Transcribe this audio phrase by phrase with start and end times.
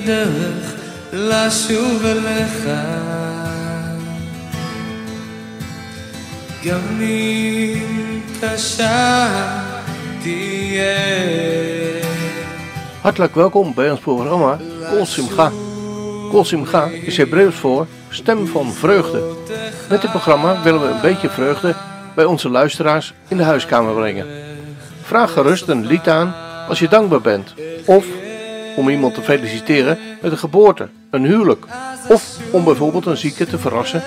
[0.00, 0.74] הדרך
[1.12, 2.68] לשוב אליך
[6.64, 9.28] גם אם קשה
[10.22, 10.96] תהיה
[13.02, 14.58] Hartelijk welkom bij ons programma
[14.90, 15.50] Kol Simcha.
[16.30, 19.22] Kol Simcha is Hebreeuws voor stem van vreugde.
[19.88, 21.74] Met dit programma willen we een beetje vreugde
[22.14, 24.26] bij onze luisteraars in de huiskamer brengen.
[25.02, 26.34] Vraag gerust een lied aan
[26.68, 27.54] als je dankbaar bent.
[27.84, 28.04] Of
[28.76, 31.66] om iemand te feliciteren met een geboorte, een huwelijk.
[32.08, 34.02] Of om bijvoorbeeld een zieke te verrassen.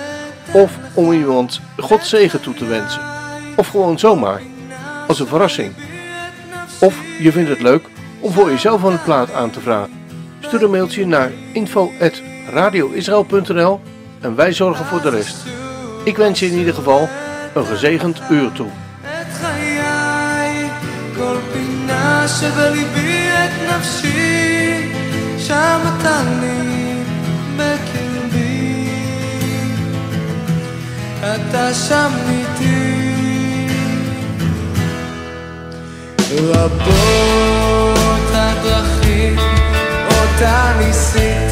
[0.52, 3.00] Of om iemand God zegen toe te wensen.
[3.56, 4.42] Of gewoon zomaar,
[5.06, 5.72] als een verrassing.
[6.80, 7.84] Of je vindt het leuk
[8.20, 9.92] om voor jezelf een plaat aan te vragen.
[10.40, 13.80] Stuur een mailtje naar info.radioisrael.nl
[14.20, 15.36] en wij zorgen voor de rest.
[16.04, 17.08] Ik wens je in ieder geval
[17.54, 18.68] een gezegend uur toe.
[19.20, 20.68] את חיי,
[21.16, 24.23] כל פינה שבליבי את נפשי,
[25.47, 27.03] שם אתה לי
[27.57, 28.89] בקרבי.
[31.21, 33.05] אתה שם איתי.
[36.31, 39.37] רבות הדרכים
[40.07, 41.44] אותה ניסיתי,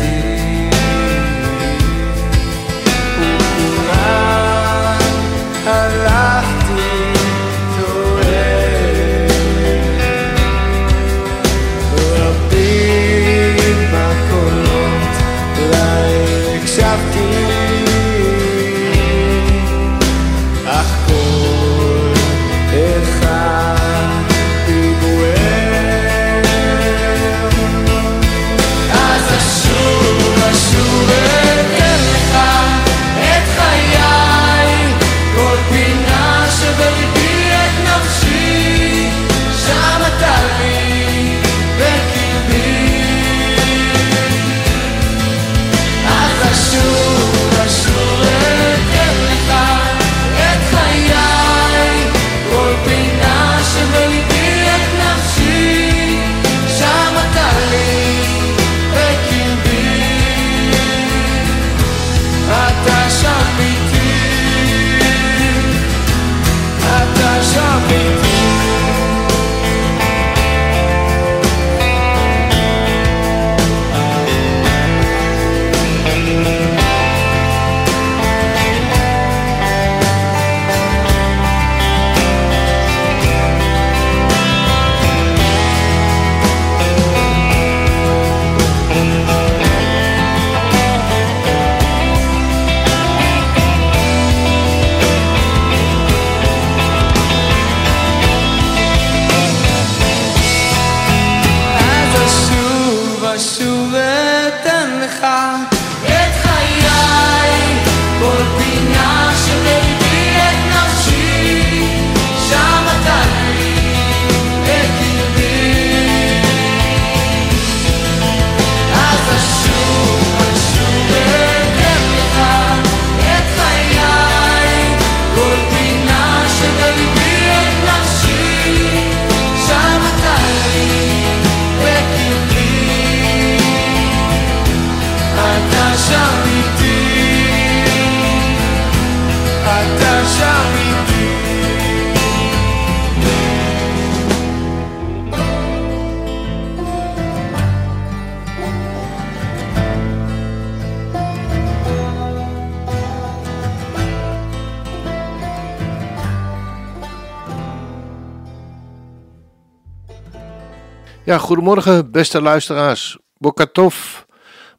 [161.33, 163.17] Ja, goedemorgen beste luisteraars.
[163.37, 164.21] Bokatov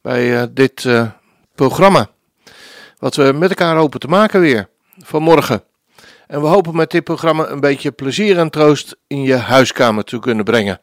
[0.03, 1.11] bij eh, dit eh,
[1.55, 2.11] programma.
[2.99, 4.69] Wat we met elkaar hopen te maken weer
[4.99, 5.63] vanmorgen.
[6.27, 10.19] En we hopen met dit programma een beetje plezier en troost in je huiskamer te
[10.19, 10.81] kunnen brengen.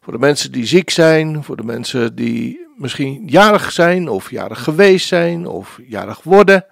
[0.00, 4.62] Voor de mensen die ziek zijn, voor de mensen die misschien jarig zijn of jarig
[4.62, 6.64] geweest zijn of jarig worden.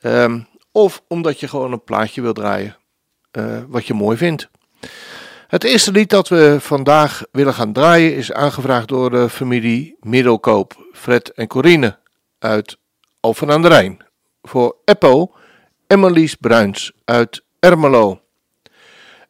[0.00, 0.40] Ehm,
[0.72, 2.76] of omdat je gewoon een plaatje wil draaien
[3.30, 4.48] eh, wat je mooi vindt.
[5.48, 10.88] Het eerste lied dat we vandaag willen gaan draaien is aangevraagd door de familie Middelkoop,
[10.92, 11.98] Fred en Corine
[12.38, 12.76] uit
[13.20, 14.04] Alphen aan de Rijn.
[14.42, 15.32] Voor Eppo
[15.86, 18.20] en Marlies Bruins uit Ermelo.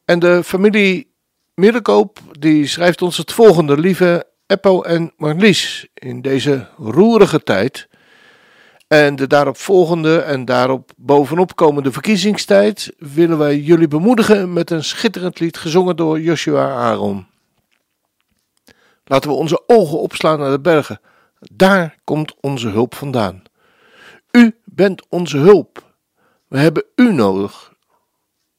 [0.04, 1.10] En de familie
[1.54, 7.88] Middelkoop die schrijft ons het volgende, lieve Eppo en Marlies, in deze roerige tijd
[8.88, 14.84] en de daarop volgende en daarop bovenop komende verkiezingstijd willen wij jullie bemoedigen met een
[14.84, 17.26] schitterend lied gezongen door Joshua Aaron.
[19.04, 21.00] Laten we onze ogen opslaan naar de bergen.
[21.52, 23.42] Daar komt onze hulp vandaan.
[24.30, 25.94] U bent onze hulp.
[26.46, 27.72] We hebben u nodig.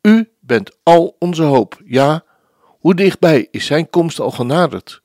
[0.02, 1.82] U bent al onze hoop.
[1.86, 2.24] Ja,
[2.62, 5.02] hoe dichtbij is zijn komst al genaderd?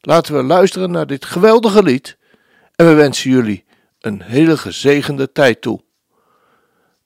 [0.00, 2.16] Laten we luisteren naar dit geweldige lied
[2.76, 3.64] en we wensen jullie
[4.02, 5.80] een hele gezegende tijd toe.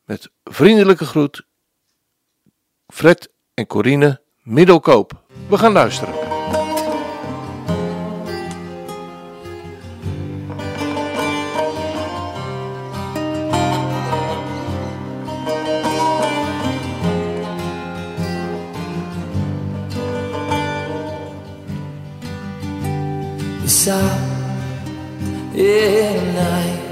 [0.05, 1.47] Met vriendelijke groet,
[2.87, 5.25] Fred en Corine Middelkoop.
[5.49, 6.27] We gaan luisteren.
[26.37, 26.86] Night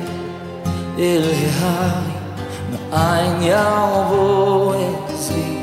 [1.62, 2.20] ההרים,
[2.72, 4.76] מאין יבוא
[5.10, 5.58] עזרי,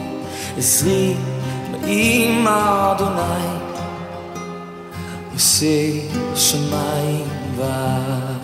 [0.56, 1.14] עזרי
[1.70, 3.58] מעם אדוני,
[5.34, 5.90] עושה
[6.34, 8.39] שמיים וארץ.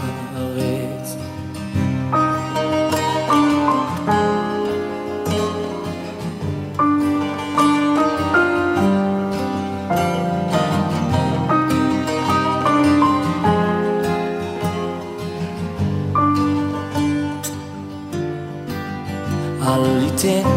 [20.17, 20.49] אתן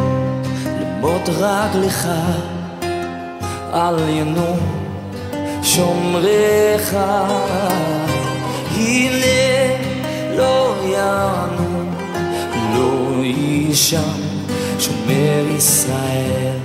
[0.81, 2.09] למות רק לך,
[3.73, 4.57] על ינו
[5.63, 6.97] שומריך.
[8.77, 9.27] הנה
[10.37, 11.85] לא יענו,
[12.75, 14.21] לא יישם
[14.79, 16.57] שומר ישראל.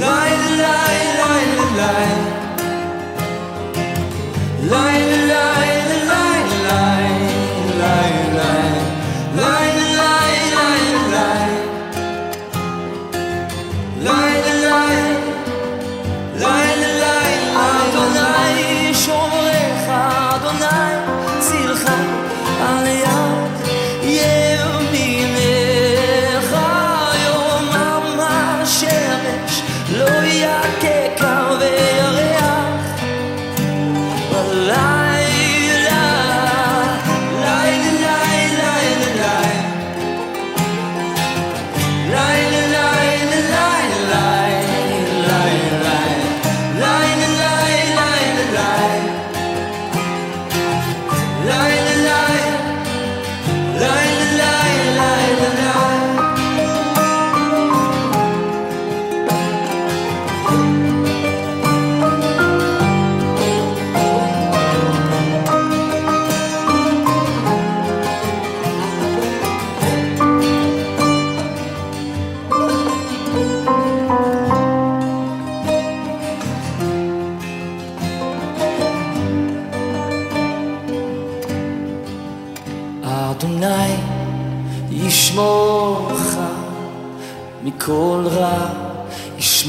[0.00, 1.50] Lie, lie, lie,
[1.80, 2.10] lie,
[4.70, 5.20] lie, lie.
[6.66, 7.19] ליי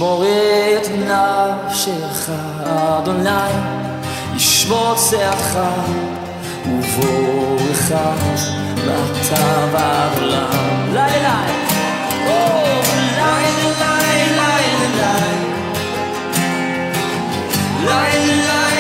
[0.01, 2.29] ישמור את נפשך,
[2.63, 3.29] אדוני
[4.35, 5.59] ישמור צאתך
[6.65, 7.91] ובורך
[8.85, 10.93] מעתה ועד עולם.
[10.93, 11.43] לילה,
[12.27, 12.31] או,
[13.15, 13.37] לילה,
[13.79, 14.57] לילה,
[14.89, 15.13] לילה,
[17.83, 18.70] לילה, לילה,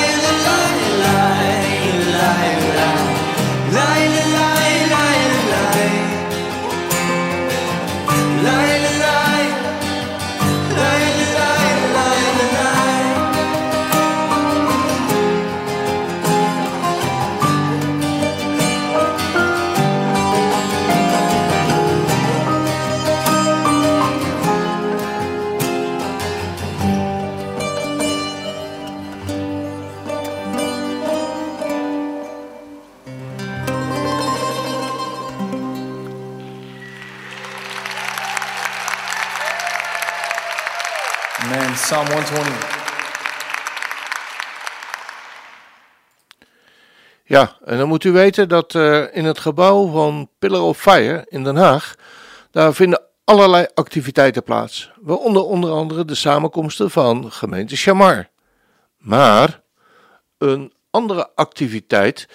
[42.21, 42.33] Amen.
[42.33, 42.81] Psalm 120.
[47.23, 51.25] Ja, en dan moet u weten dat eh, in het gebouw van Pillar of Fire
[51.29, 51.95] in Den Haag,
[52.51, 54.91] daar vinden allerlei activiteiten plaats.
[55.01, 58.29] Waaronder onder andere de samenkomsten van gemeente Chamar.
[58.97, 59.61] Maar
[60.37, 62.27] een andere activiteit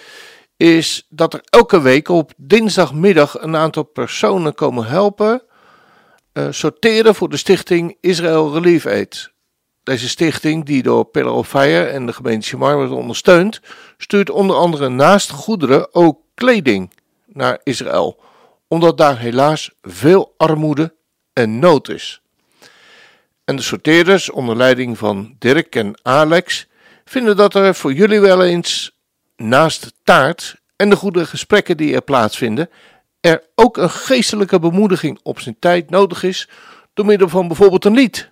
[0.57, 5.41] is dat er elke week op dinsdagmiddag een aantal personen komen helpen
[6.33, 9.35] eh, sorteren voor de stichting Israel Relief Aid.
[9.87, 13.61] Deze stichting, die door Pillar of Fire en de gemeente Chamar wordt ondersteund,
[13.97, 16.93] stuurt onder andere naast goederen ook kleding
[17.25, 18.19] naar Israël,
[18.67, 20.95] omdat daar helaas veel armoede
[21.33, 22.21] en nood is.
[23.45, 26.67] En de sorteerders, onder leiding van Dirk en Alex,
[27.05, 28.97] vinden dat er voor jullie wel eens
[29.35, 32.69] naast taart en de goede gesprekken die er plaatsvinden,
[33.19, 36.49] er ook een geestelijke bemoediging op zijn tijd nodig is
[36.93, 38.29] door middel van bijvoorbeeld een lied.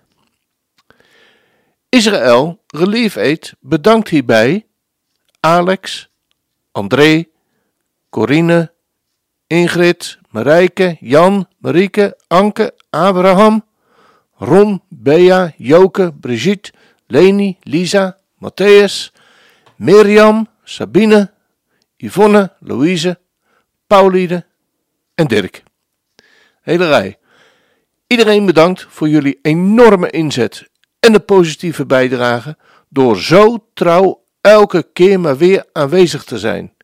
[1.96, 4.66] Israël Relief Aid bedankt hierbij
[5.40, 6.08] Alex,
[6.72, 7.24] André,
[8.10, 8.72] Corine,
[9.46, 13.64] Ingrid, Marijke, Jan, Marieke, Anke, Abraham,
[14.34, 16.72] Ron, Bea, Joke, Brigitte,
[17.06, 19.12] Leni, Lisa, Matthäus,
[19.76, 21.30] Mirjam, Sabine,
[21.96, 23.18] Yvonne, Louise,
[23.86, 24.44] Pauline
[25.14, 25.62] en Dirk.
[26.62, 27.18] Hele rij.
[28.06, 30.68] Iedereen bedankt voor jullie enorme inzet
[31.00, 32.56] en de positieve bijdrage
[32.88, 36.74] door zo trouw elke keer maar weer aanwezig te zijn.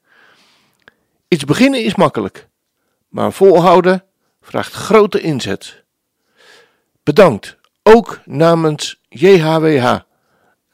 [1.29, 2.49] Iets beginnen is makkelijk,
[3.09, 4.05] maar volhouden
[4.41, 5.83] vraagt grote inzet.
[7.03, 9.99] Bedankt, ook namens JHWH,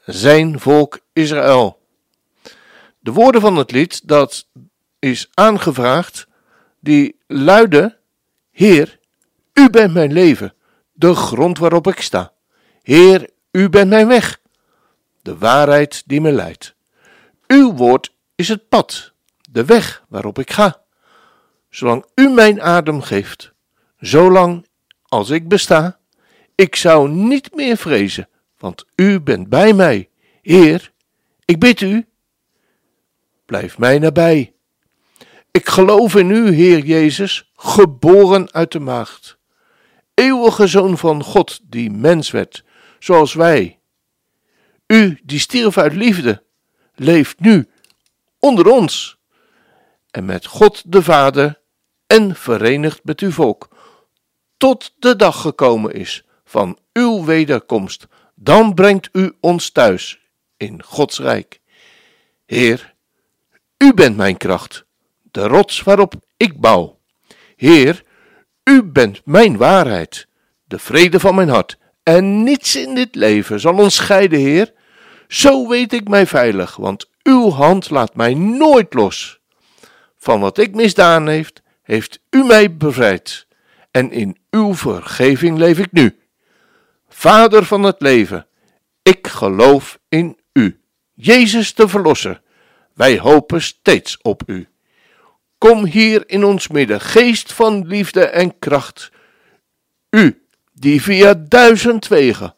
[0.05, 1.79] zijn volk Israël.
[2.99, 4.47] De woorden van het lied dat
[4.99, 6.27] is aangevraagd,
[6.79, 7.97] die luiden:
[8.51, 8.99] Heer,
[9.53, 10.53] u bent mijn leven,
[10.91, 12.33] de grond waarop ik sta.
[12.89, 14.39] Heer, u bent mijn weg,
[15.21, 16.75] de waarheid die me leidt.
[17.47, 19.13] Uw woord is het pad,
[19.51, 20.81] de weg waarop ik ga.
[21.69, 23.53] Zolang u mijn adem geeft,
[23.97, 24.67] zolang
[25.03, 25.99] als ik besta,
[26.55, 30.09] ik zou niet meer vrezen, want u bent bij mij.
[30.41, 30.91] Heer,
[31.45, 32.07] ik bid u,
[33.45, 34.53] blijf mij nabij.
[35.51, 39.37] Ik geloof in u, Heer Jezus, geboren uit de maagd.
[40.13, 42.67] Eeuwige Zoon van God, die mens werd,
[42.99, 43.79] zoals wij.
[44.87, 46.43] U, die stierf uit liefde,
[46.95, 47.69] leeft nu
[48.39, 49.17] onder ons
[50.11, 51.59] en met God de Vader
[52.07, 53.67] en verenigd met uw volk,
[54.57, 58.07] tot de dag gekomen is van uw wederkomst.
[58.35, 60.19] Dan brengt u ons thuis
[60.57, 61.61] in Gods rijk.
[62.45, 62.93] Heer,
[63.77, 64.85] u bent mijn kracht,
[65.31, 66.99] de rots waarop ik bouw.
[67.55, 68.03] Heer,
[68.63, 70.27] u bent mijn waarheid,
[70.63, 71.77] de vrede van mijn hart.
[72.15, 74.73] En niets in dit leven zal ons scheiden, Heer.
[75.27, 79.39] Zo weet ik mij veilig, want uw hand laat mij nooit los.
[80.17, 83.47] Van wat ik misdaan heeft, heeft u mij bevrijd.
[83.91, 86.19] En in uw vergeving leef ik nu.
[87.09, 88.47] Vader van het leven,
[89.01, 90.79] ik geloof in u.
[91.13, 92.41] Jezus de Verlosser,
[92.93, 94.67] wij hopen steeds op u.
[95.57, 99.11] Kom hier in ons midden, geest van liefde en kracht.
[100.09, 100.43] U,
[100.79, 102.55] die via duizend wegen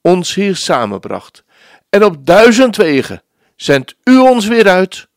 [0.00, 1.44] ons hier samenbracht.
[1.88, 3.22] En op duizend wegen
[3.56, 5.08] zendt u ons weer uit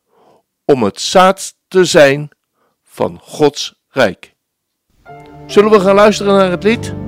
[0.66, 2.30] om het zaad te zijn
[2.84, 4.34] van Gods rijk.
[5.48, 7.05] Zullen we gaan luisteren naar het lied?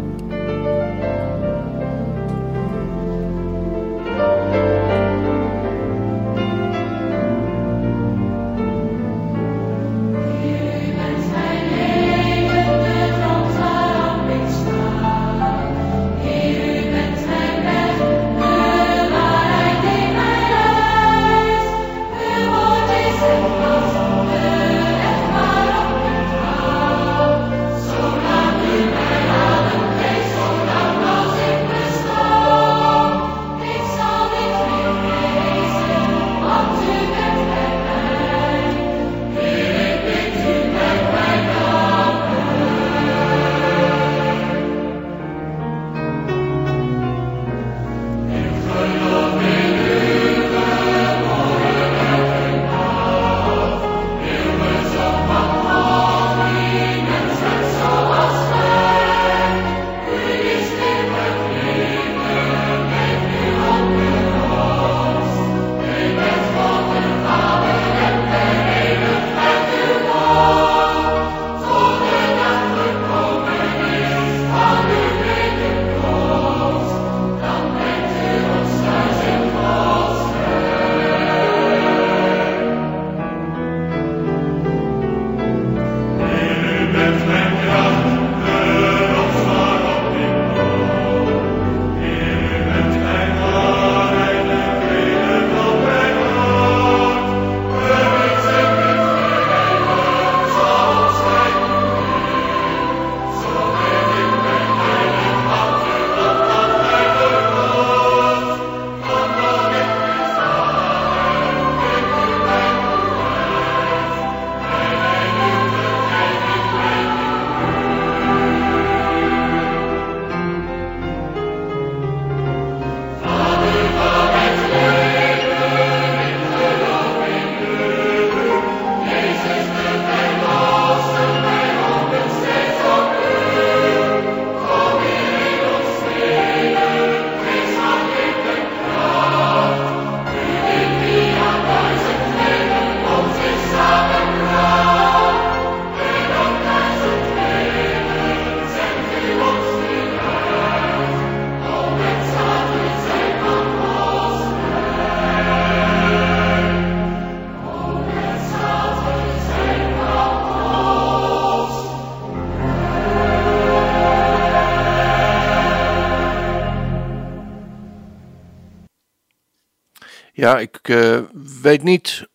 [170.47, 171.19] Ja, ik eh,
[171.61, 172.27] weet niet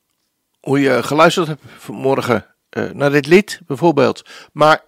[0.61, 4.23] hoe je geluisterd hebt vanmorgen eh, naar dit lied bijvoorbeeld.
[4.53, 4.85] Maar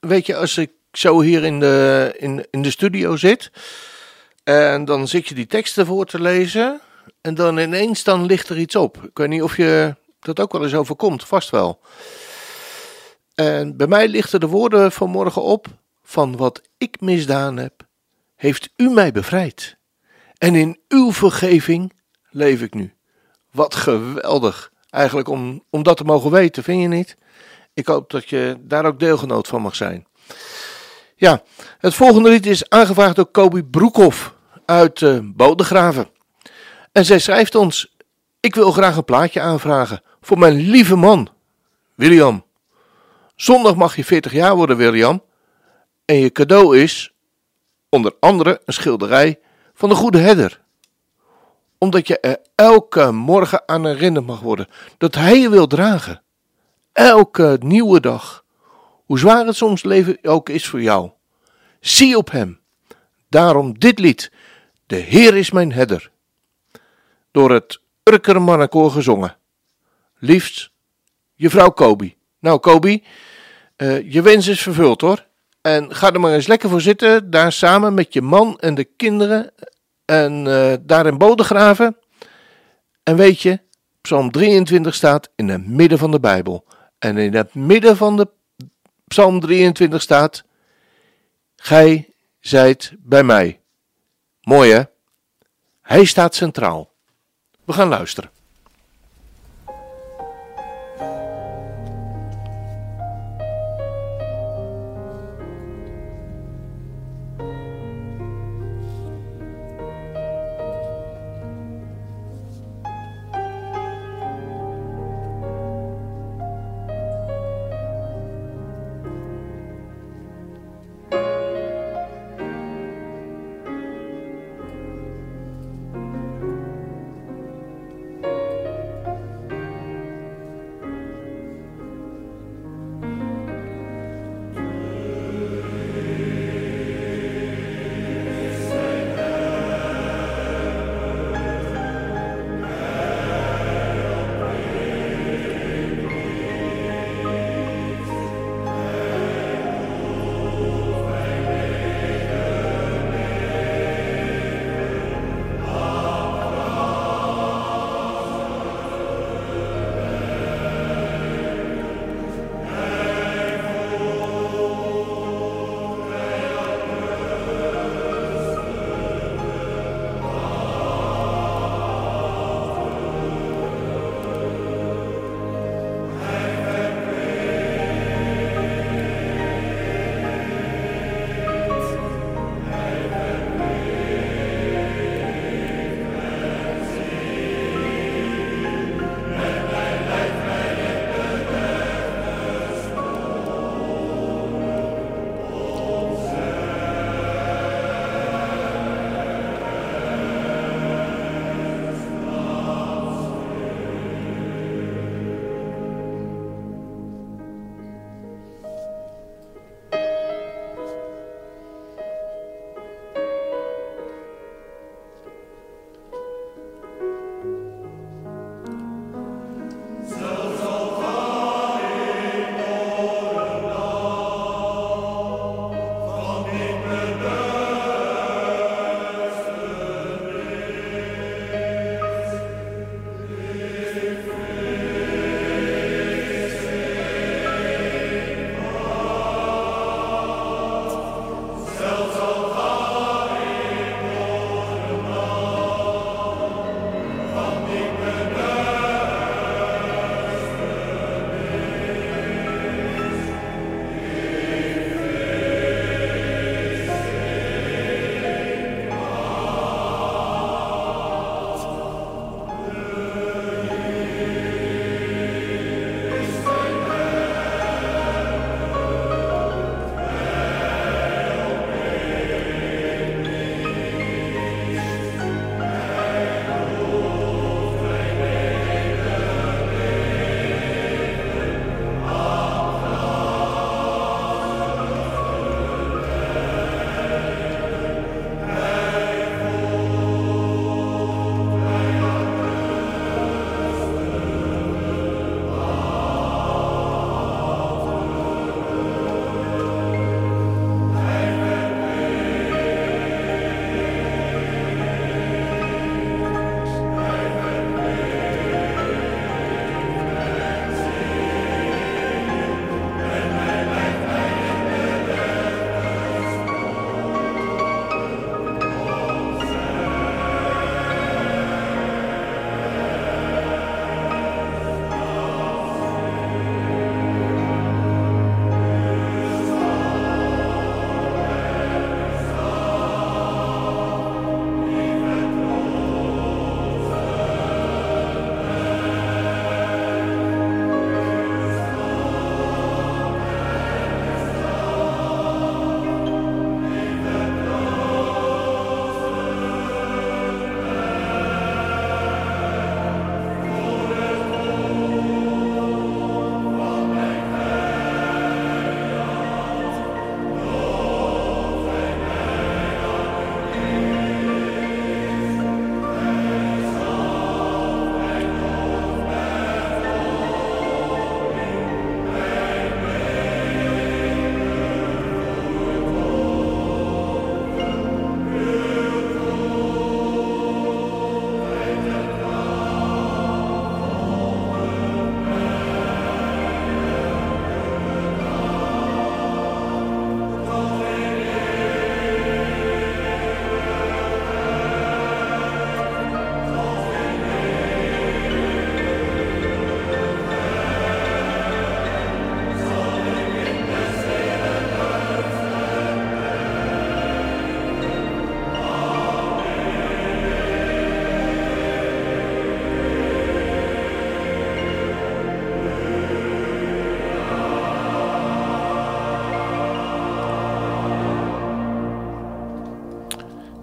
[0.00, 3.50] weet je, als ik zo hier in de, in, in de studio zit
[4.44, 6.80] en dan zit je die teksten voor te lezen
[7.20, 9.02] en dan ineens dan ligt er iets op.
[9.02, 11.80] Ik weet niet of je dat ook wel eens overkomt, vast wel.
[13.34, 15.66] En bij mij lichten de woorden vanmorgen op
[16.02, 17.86] van wat ik misdaan heb,
[18.36, 19.76] heeft u mij bevrijd.
[20.38, 21.96] En in uw vergeving
[22.30, 22.94] leef ik nu.
[23.50, 27.16] Wat geweldig, eigenlijk om, om dat te mogen weten, vind je niet?
[27.74, 30.06] Ik hoop dat je daar ook deelgenoot van mag zijn.
[31.16, 31.42] Ja,
[31.78, 36.10] het volgende lied is aangevraagd door Kobi Broekhoff uit uh, Bodegraven.
[36.92, 37.96] En zij schrijft ons:
[38.40, 41.28] Ik wil graag een plaatje aanvragen voor mijn lieve man,
[41.94, 42.44] William.
[43.36, 45.22] Zondag mag je 40 jaar worden, William.
[46.04, 47.12] En je cadeau is,
[47.88, 49.38] onder andere, een schilderij
[49.74, 50.60] van de Goede Herder.
[51.78, 56.22] Omdat je er elke morgen aan herinnerd mag worden dat hij je wil dragen.
[56.92, 58.44] Elke nieuwe dag.
[59.04, 61.10] Hoe zwaar het soms leven ook is voor jou.
[61.80, 62.60] Zie op hem.
[63.28, 64.32] Daarom dit lied.
[64.86, 66.10] De Heer is mijn herder.
[67.30, 69.36] Door het Urker Mannenkoor gezongen.
[70.18, 70.70] Liefst,
[71.34, 72.16] je vrouw Kobi.
[72.38, 73.04] Nou Kobi,
[73.76, 75.26] uh, je wens is vervuld hoor.
[75.60, 78.84] En ga er maar eens lekker voor zitten, daar samen met je man en de
[78.84, 79.50] kinderen.
[80.10, 81.96] En uh, daar in Bodegraven.
[83.02, 83.60] En weet je,
[84.00, 86.64] Psalm 23 staat in het midden van de Bijbel.
[86.98, 88.28] En in het midden van de
[89.06, 90.44] Psalm 23 staat:
[91.56, 92.08] Gij
[92.40, 93.60] zijt bij mij.
[94.42, 94.82] Mooi hè?
[95.82, 96.90] Hij staat centraal.
[97.64, 98.30] We gaan luisteren.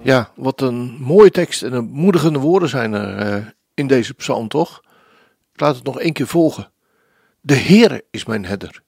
[0.06, 4.48] Ja, wat een mooie tekst en een moedigende woorden zijn er eh, in deze psalm,
[4.48, 4.82] toch?
[5.54, 6.72] Ik laat het nog één keer volgen.
[7.42, 8.82] De Heere is mijn herder.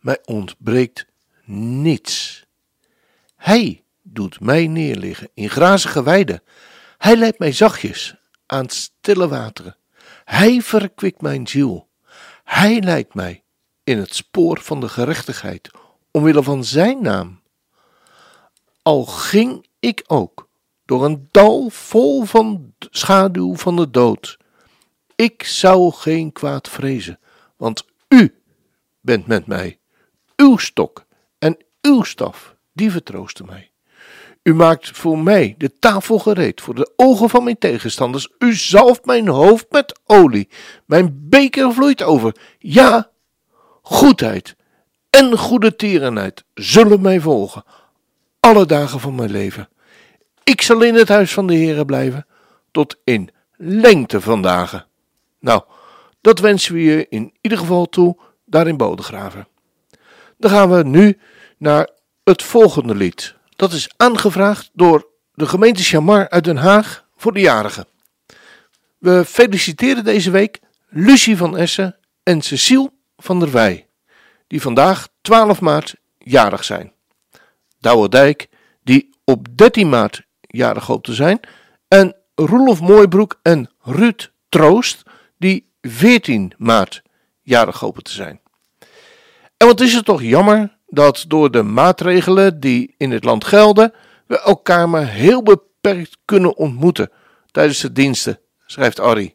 [0.00, 1.06] Mij ontbreekt
[1.44, 2.44] niets.
[3.36, 6.42] Hij doet mij neerliggen in grazige weiden.
[6.98, 9.76] Hij leidt mij zachtjes aan stille wateren.
[10.24, 11.88] Hij verkwikt mijn ziel.
[12.44, 13.44] Hij leidt mij
[13.84, 15.70] in het spoor van de gerechtigheid,
[16.10, 17.40] omwille van zijn naam.
[18.82, 20.48] Al ging ik ook
[20.90, 24.38] door een dal vol van schaduw van de dood.
[25.14, 27.18] Ik zou geen kwaad vrezen,
[27.56, 28.34] want u
[29.00, 29.78] bent met mij.
[30.36, 31.04] Uw stok
[31.38, 33.70] en uw staf, die vertroosten mij.
[34.42, 38.28] U maakt voor mij de tafel gereed voor de ogen van mijn tegenstanders.
[38.38, 40.48] U zalft mijn hoofd met olie.
[40.86, 42.36] Mijn beker vloeit over.
[42.58, 43.10] Ja,
[43.82, 44.56] goedheid
[45.10, 47.64] en goede tierenheid zullen mij volgen
[48.40, 49.68] alle dagen van mijn leven.
[50.50, 52.26] Ik zal in het huis van de Heere blijven
[52.70, 54.86] tot in lengte van dagen.
[55.40, 55.62] Nou,
[56.20, 59.48] dat wensen we je in ieder geval toe daar in Bodegraven.
[60.38, 61.18] Dan gaan we nu
[61.58, 61.90] naar
[62.24, 63.34] het volgende lied.
[63.56, 67.86] Dat is aangevraagd door de gemeente Chamar uit Den Haag voor de jarigen.
[68.98, 73.86] We feliciteren deze week Lucie van Essen en Cecile van der Wij,
[74.46, 76.92] die vandaag 12 maart jarig zijn.
[77.80, 78.48] Douwerdijk,
[78.82, 81.40] die op 13 maart jarig hoopt te zijn,
[81.88, 85.02] en Roelof Mooibroek en Ruud Troost,
[85.38, 87.02] die 14 maart
[87.42, 88.40] jarig hopen te zijn.
[89.56, 93.92] En wat is het toch jammer dat door de maatregelen die in het land gelden,
[94.26, 97.10] we elkaar maar heel beperkt kunnen ontmoeten
[97.50, 99.34] tijdens de diensten, schrijft Arrie.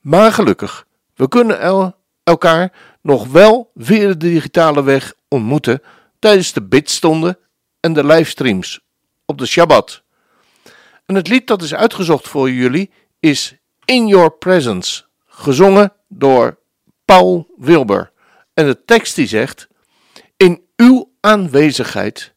[0.00, 5.82] Maar gelukkig, we kunnen el elkaar nog wel via de digitale weg ontmoeten
[6.18, 7.38] tijdens de bidstonden
[7.80, 8.80] en de livestreams
[9.26, 10.02] op de Shabbat.
[11.10, 16.58] En het lied dat is uitgezocht voor jullie is In Your Presence, gezongen door
[17.04, 18.12] Paul Wilber.
[18.54, 19.68] En de tekst die zegt:
[20.36, 22.34] In uw aanwezigheid,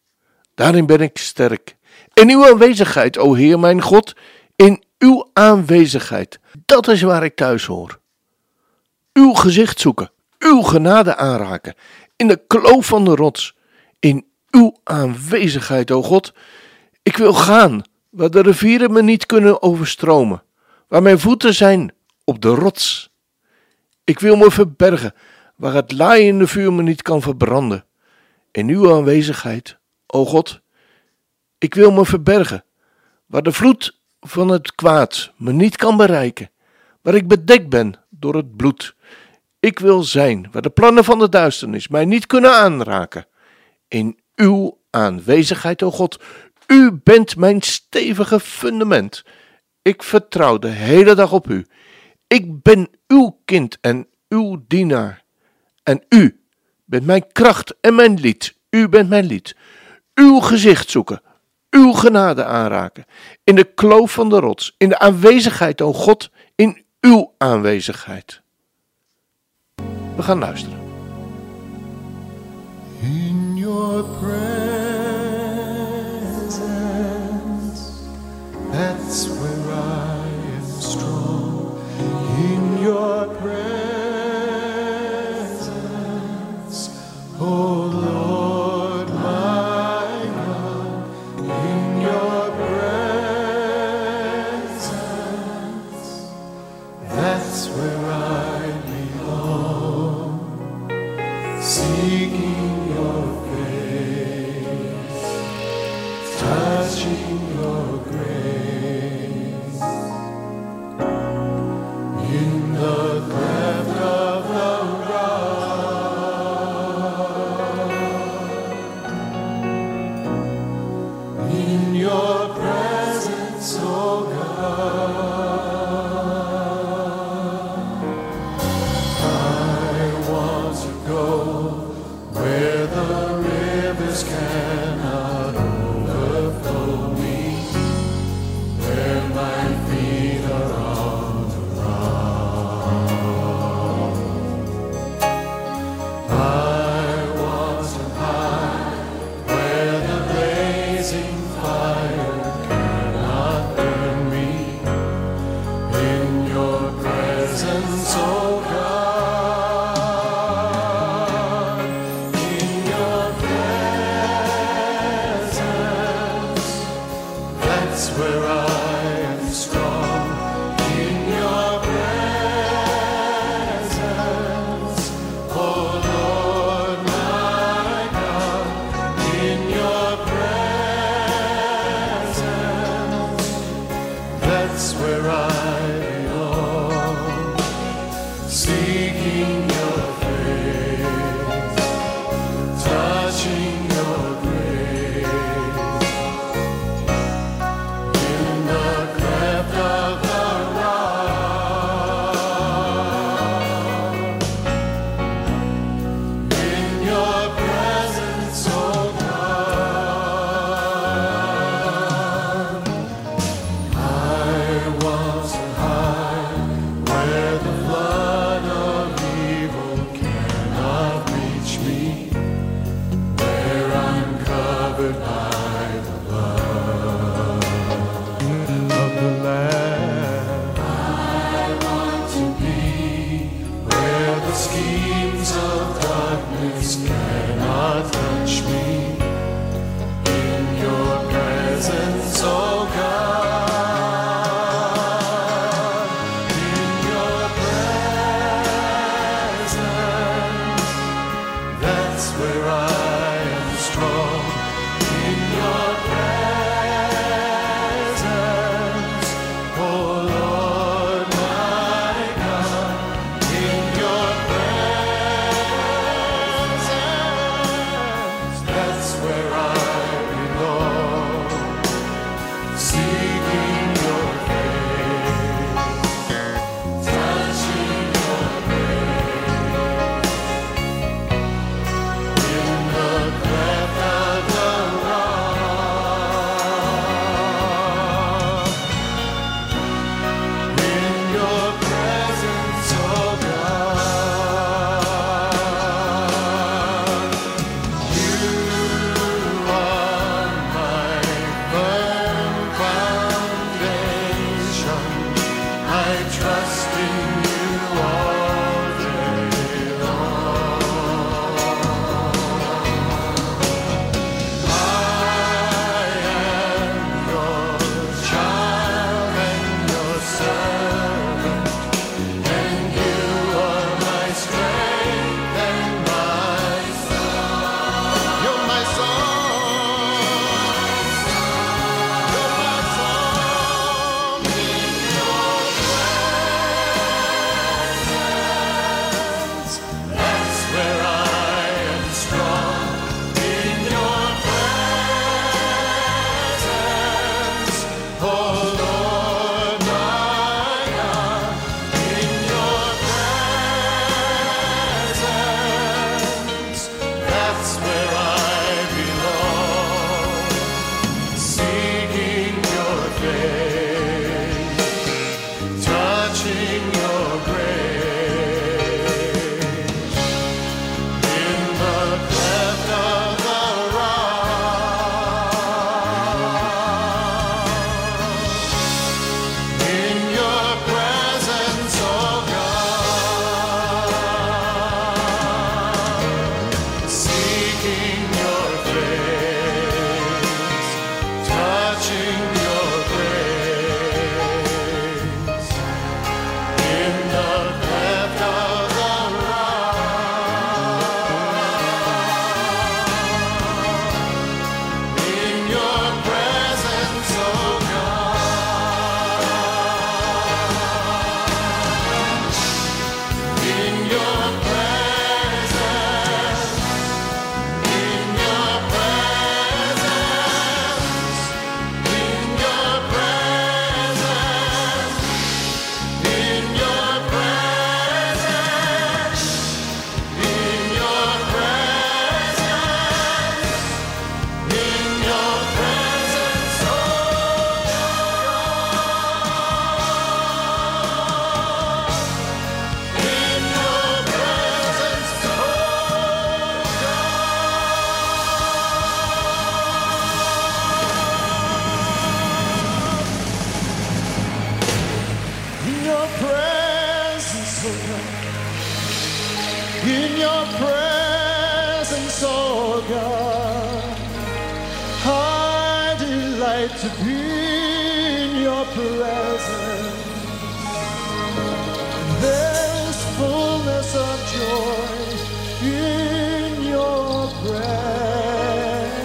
[0.56, 1.76] daarin ben ik sterk.
[2.14, 4.16] In uw aanwezigheid, o Heer mijn God,
[4.56, 8.00] in uw aanwezigheid, dat is waar ik thuis hoor.
[9.14, 11.76] Uw gezicht zoeken, uw genade aanraken,
[12.16, 13.56] in de kloof van de rots,
[14.00, 16.34] in uw aanwezigheid, o God.
[17.04, 17.84] Ik wil gaan
[18.14, 20.44] waar de rivieren me niet kunnen overstromen,
[20.88, 23.12] waar mijn voeten zijn op de rots.
[24.04, 25.14] Ik wil me verbergen
[25.56, 27.86] waar het laaiende vuur me niet kan verbranden.
[28.52, 30.62] In uw aanwezigheid, o God,
[31.58, 32.64] ik wil me verbergen
[33.26, 36.52] waar de vloed van het kwaad me niet kan bereiken,
[37.02, 38.96] waar ik bedekt ben door het bloed.
[39.60, 43.28] Ik wil zijn waar de plannen van de duisternis mij niet kunnen aanraken.
[43.88, 46.20] In uw aanwezigheid, o God.
[46.68, 49.24] U bent mijn stevige fundament.
[49.82, 51.66] Ik vertrouw de hele dag op u.
[52.28, 55.24] Ik ben uw kind en uw dienaar.
[55.84, 56.42] En u
[56.86, 58.56] bent mijn kracht en mijn lied.
[58.70, 59.56] U bent mijn lied.
[60.14, 61.22] Uw gezicht zoeken,
[61.70, 63.06] uw genade aanraken.
[63.44, 68.42] In de kloof van de rots, in de aanwezigheid, o God, in uw aanwezigheid.
[70.16, 70.80] We gaan luisteren.
[73.02, 74.63] In your presence,
[87.46, 88.13] oh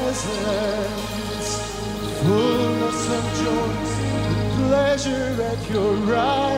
[0.09, 1.51] presence.
[2.23, 3.75] Fullness of joy,
[4.29, 6.58] the pleasure at your right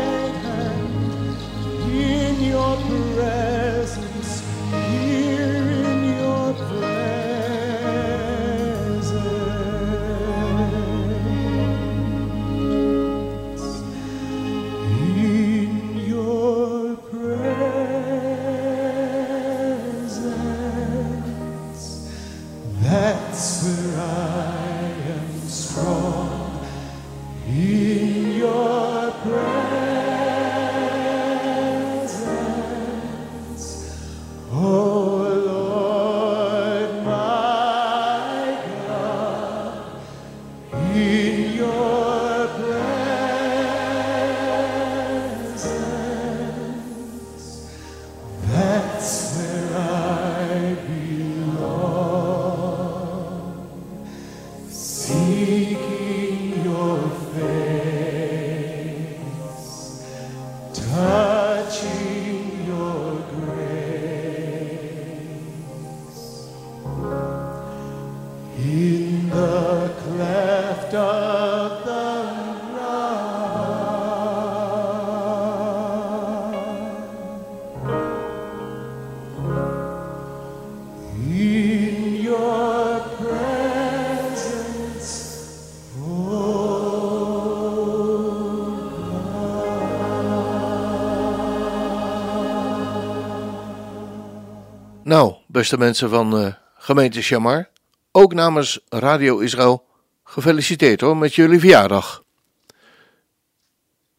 [95.11, 97.71] Nou, beste mensen van eh, gemeente Shamar,
[98.13, 99.87] ook namens Radio Israël,
[100.25, 102.25] gefeliciteerd hoor met jullie verjaardag.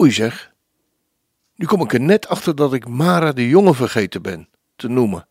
[0.01, 0.53] Oei zeg,
[1.55, 5.27] nu kom ik er net achter dat ik Mara de Jonge vergeten ben te noemen.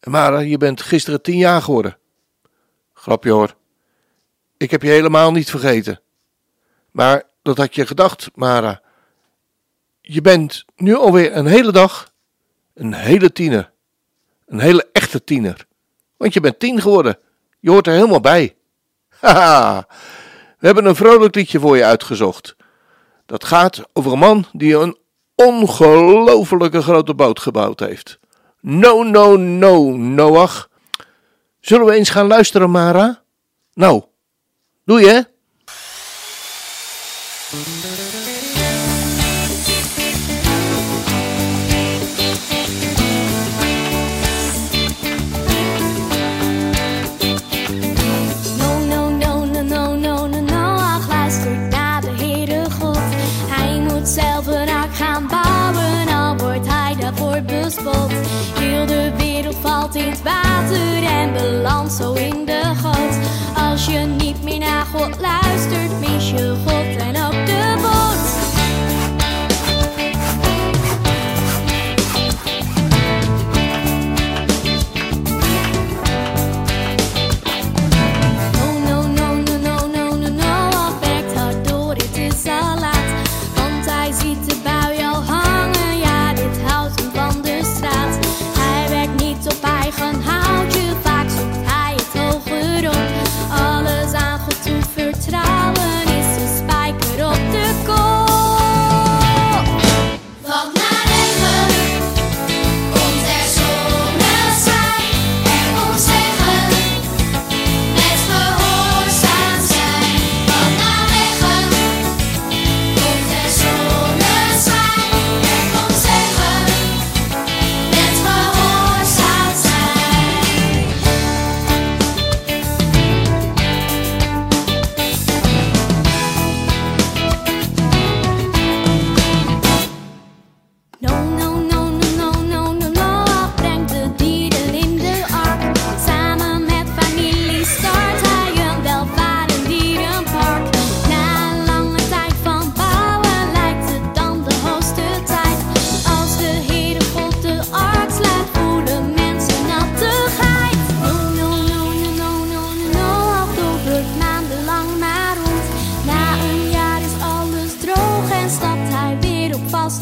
[0.00, 1.98] En Mara, je bent gisteren tien jaar geworden.
[2.92, 3.56] Grapje hoor,
[4.56, 6.00] ik heb je helemaal niet vergeten.
[6.90, 8.82] Maar dat had je gedacht, Mara.
[10.00, 12.12] Je bent nu alweer een hele dag
[12.74, 13.74] een hele tiener.
[14.46, 15.66] Een hele echte tiener.
[16.16, 17.18] Want je bent tien geworden.
[17.60, 18.56] Je hoort er helemaal bij.
[19.20, 19.86] Haha.
[20.58, 22.56] We hebben een vrolijk liedje voor je uitgezocht.
[23.26, 24.96] Dat gaat over een man die een
[25.34, 28.18] ongelofelijke grote boot gebouwd heeft.
[28.60, 30.68] No, no, no, Noach.
[31.60, 33.22] Zullen we eens gaan luisteren, Mara?
[33.74, 34.02] Nou,
[34.84, 35.26] doe je,
[60.56, 63.18] water en belandt zo in de goot.
[63.70, 65.45] Als je niet meer naar God luistert,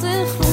[0.01, 0.44] weer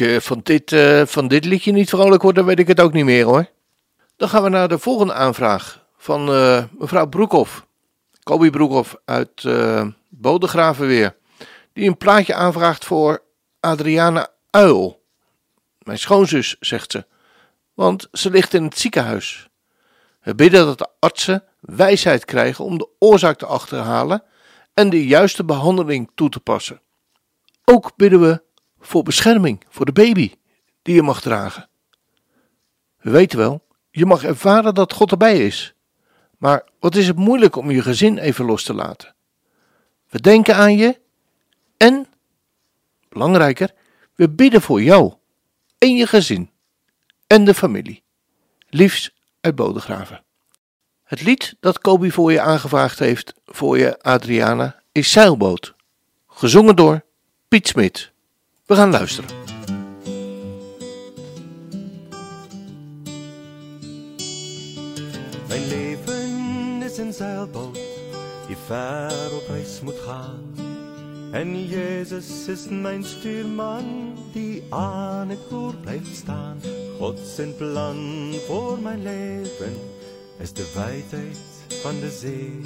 [0.00, 3.04] van dit, eh, van dit liedje niet vrolijk wordt, dan weet ik het ook niet
[3.04, 3.46] meer hoor.
[4.16, 7.66] Dan gaan we naar de volgende aanvraag van eh, mevrouw Broekhoff.
[8.22, 11.16] Kobi Broekhoff uit eh Bodegraven weer.
[11.72, 13.22] Die een plaatje aanvraagt voor
[13.60, 15.02] Adriana Uil.
[15.78, 17.06] Mijn schoonzus, zegt ze.
[17.74, 19.48] Want ze ligt in het ziekenhuis.
[20.22, 24.22] We bidden dat de artsen wijsheid krijgen om de oorzaak te achterhalen
[24.74, 26.80] en de juiste behandeling toe te passen.
[27.64, 28.42] Ook bidden we
[28.80, 30.34] voor bescherming voor de baby
[30.82, 31.68] die je mag dragen.
[32.98, 35.74] We weten wel, je mag ervaren dat God erbij is.
[36.38, 39.14] Maar wat is het moeilijk om je gezin even los te laten?
[40.08, 41.00] We denken aan je
[41.76, 42.06] en,
[43.08, 43.70] belangrijker,
[44.14, 45.14] we bidden voor jou
[45.78, 46.50] en je gezin
[47.26, 48.02] en de familie.
[48.68, 50.24] Liefs uit Bodegraven.
[51.04, 55.74] Het lied dat Kobi voor je aangevraagd heeft voor je Adriana is Zeilboot.
[56.26, 57.04] Gezongen door
[57.48, 58.12] Piet Smit.
[58.70, 59.30] We gaan luisteren.
[65.48, 67.78] Mijn leven is een zeilboot
[68.46, 70.54] die ver op reis moet gaan.
[71.32, 76.60] En Jezus is mijn stuurman die aan het roer blijft staan.
[76.98, 79.74] God zijn plan voor mijn leven
[80.38, 82.60] is de wijdheid van de zee.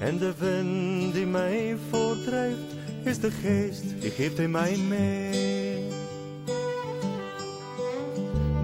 [0.00, 5.84] En de wind die mij voortdrijft is de geest die geeft hij mij mee.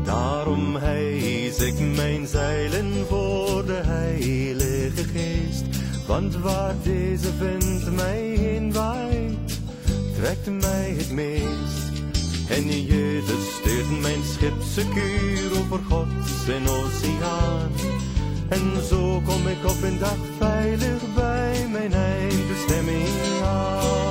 [0.05, 5.65] Daarom hijs ik mijn zeilen voor de Heilige Geest.
[6.07, 9.61] Want waar deze wind mij heen waait,
[10.17, 11.93] trekt mij het meest.
[12.49, 17.71] En Jezus stuurt mijn schip secuur over Gods en oceaan.
[18.49, 23.09] En zo kom ik op een dag veilig bij mijn eindbestemming
[23.43, 24.02] aan.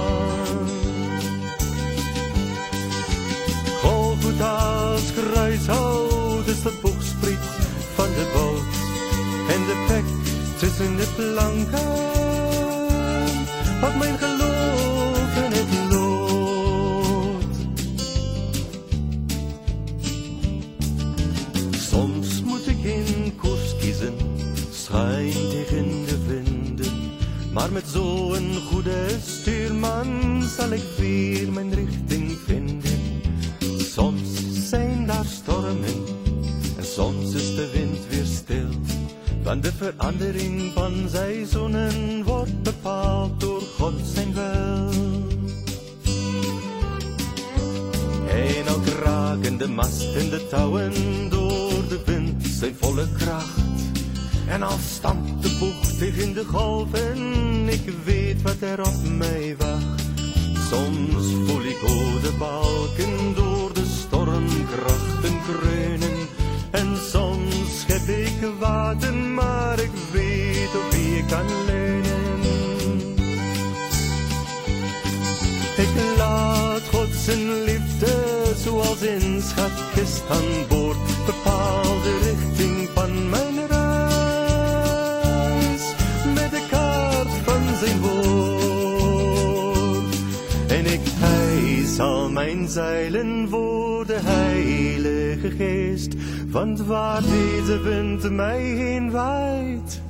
[95.81, 96.13] Geest,
[96.49, 100.01] want waar deze wind mij heen waait,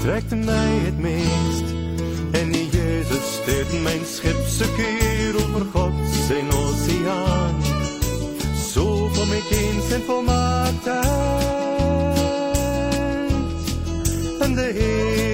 [0.00, 1.64] trekt mij het meest.
[2.30, 5.92] En Jezus stuurt mijn schip secuur over God
[6.26, 7.54] zijn oceaan.
[8.72, 11.12] Zo kom ik eens in volmaaktheid
[14.40, 15.33] en de hemelhaven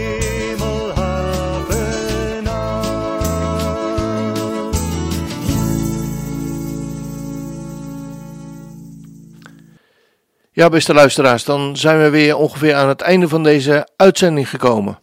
[10.53, 14.99] Ja, beste luisteraars, dan zijn we weer ongeveer aan het einde van deze uitzending gekomen.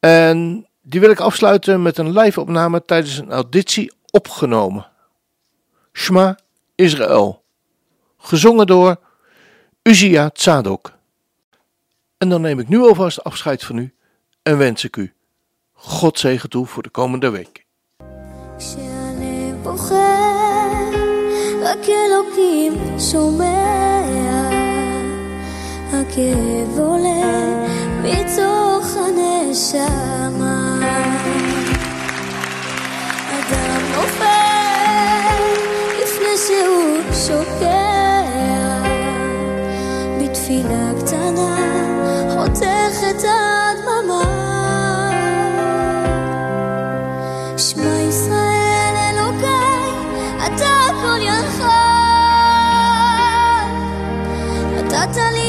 [0.00, 4.86] En die wil ik afsluiten met een live opname tijdens een auditie opgenomen.
[5.92, 6.38] Shma
[6.74, 7.44] Israël.
[8.18, 8.96] Gezongen door
[9.82, 10.92] Uzia Tzadok.
[12.18, 13.94] En dan neem ik nu alvast afscheid van u
[14.42, 15.14] en wens ik u
[15.72, 17.66] God zegen toe voor de komende week.
[21.74, 24.00] רק אלוקים שומע.
[25.92, 27.66] הכאב עולה
[28.02, 30.78] מתוך הנשמה.
[33.30, 35.42] אדם נופל
[36.02, 37.93] לפני שהוא שוקע.
[55.12, 55.43] 这里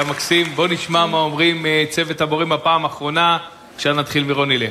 [0.00, 0.46] זה היה מקסים.
[0.54, 3.38] בוא נשמע מה אומרים אה, צוות המורים בפעם האחרונה.
[3.76, 4.70] עכשיו נתחיל מרוני לב.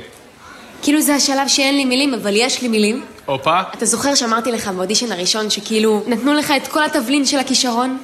[0.82, 3.06] כאילו זה השלב שאין לי מילים, אבל יש לי מילים.
[3.26, 3.60] הופה.
[3.74, 7.98] אתה זוכר שאמרתי לך באודישן הראשון שכאילו נתנו לך את כל התבלין של הכישרון?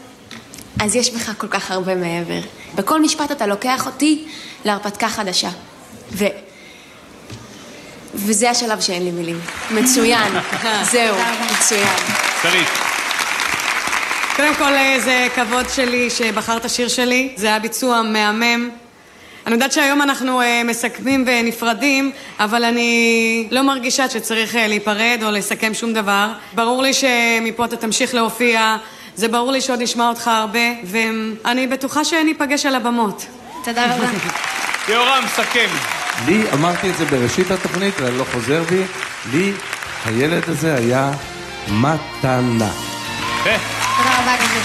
[0.82, 2.40] אז יש בך כל כך הרבה מעבר.
[2.76, 4.28] בכל משפט אתה לוקח אותי
[4.66, 5.50] להרפתקה חדשה.
[6.12, 6.26] ו...
[8.16, 9.40] וזה השלב שאין לי מילים.
[9.72, 10.34] מצוין.
[10.92, 11.16] זהו,
[11.52, 11.98] מצוין.
[12.42, 12.95] שרית.
[14.36, 17.34] קודם כל, אה, זה כבוד שלי שבחרת שיר שלי.
[17.36, 18.70] זה היה ביצוע מהמם.
[19.46, 25.32] אני יודעת שהיום אנחנו אה, מסכמים ונפרדים, אבל אני לא מרגישה שצריך אה, להיפרד או
[25.32, 26.28] לסכם שום דבר.
[26.54, 28.78] ברור לי שמפה אתה תמשיך להופיע,
[29.16, 33.26] זה ברור לי שעוד נשמע אותך הרבה, ואני בטוחה שניפגש על הבמות.
[33.64, 34.08] תודה רבה.
[34.94, 35.68] יורם, סכם.
[36.26, 38.84] לי, אמרתי את זה בראשית התוכנית ואני לא חוזר בי,
[39.32, 39.52] לי
[40.06, 41.12] הילד הזה היה
[41.68, 42.72] מתנה.
[43.98, 44.60] תודה רבה, גבי.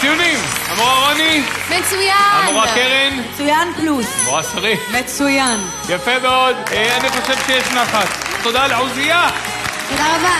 [0.00, 0.38] ציונים.
[0.68, 1.42] המורה רוני.
[1.70, 2.12] מצוין!
[2.32, 3.20] המורה קרן.
[3.32, 4.06] מצוין פלוס.
[4.22, 4.80] המורה שרית.
[5.00, 5.60] מצוין.
[5.88, 6.56] יפה מאוד.
[6.72, 8.08] אה, אני חושב שיש נחת.
[8.42, 9.28] תודה לעוזיה.
[9.88, 10.34] תודה רבה.